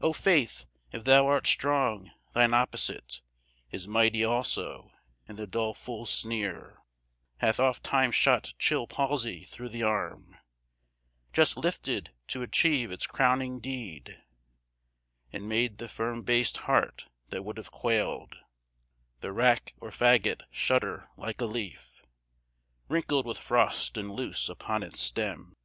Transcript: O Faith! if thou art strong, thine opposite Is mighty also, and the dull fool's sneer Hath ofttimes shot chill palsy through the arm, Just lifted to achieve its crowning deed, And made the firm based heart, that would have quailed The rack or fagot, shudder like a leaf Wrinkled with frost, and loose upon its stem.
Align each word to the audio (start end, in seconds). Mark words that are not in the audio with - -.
O 0.00 0.12
Faith! 0.12 0.66
if 0.92 1.02
thou 1.02 1.26
art 1.26 1.48
strong, 1.48 2.12
thine 2.32 2.54
opposite 2.54 3.22
Is 3.72 3.88
mighty 3.88 4.22
also, 4.24 4.92
and 5.26 5.36
the 5.36 5.48
dull 5.48 5.74
fool's 5.74 6.12
sneer 6.14 6.78
Hath 7.38 7.58
ofttimes 7.58 8.14
shot 8.14 8.54
chill 8.56 8.86
palsy 8.86 9.42
through 9.42 9.70
the 9.70 9.82
arm, 9.82 10.36
Just 11.32 11.56
lifted 11.56 12.14
to 12.28 12.42
achieve 12.42 12.92
its 12.92 13.08
crowning 13.08 13.58
deed, 13.58 14.22
And 15.32 15.48
made 15.48 15.78
the 15.78 15.88
firm 15.88 16.22
based 16.22 16.58
heart, 16.58 17.08
that 17.30 17.42
would 17.44 17.56
have 17.56 17.72
quailed 17.72 18.38
The 19.22 19.32
rack 19.32 19.74
or 19.80 19.90
fagot, 19.90 20.44
shudder 20.52 21.08
like 21.16 21.40
a 21.40 21.46
leaf 21.46 22.04
Wrinkled 22.88 23.26
with 23.26 23.38
frost, 23.40 23.98
and 23.98 24.08
loose 24.12 24.48
upon 24.48 24.84
its 24.84 25.00
stem. 25.00 25.56